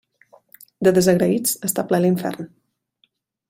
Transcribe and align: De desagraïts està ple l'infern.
De 0.87 0.93
desagraïts 0.95 1.53
està 1.69 1.87
ple 1.91 2.01
l'infern. 2.03 2.51